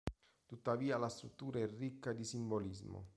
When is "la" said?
0.97-1.09